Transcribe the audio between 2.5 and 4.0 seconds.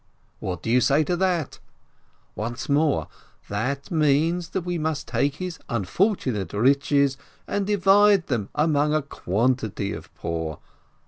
more: that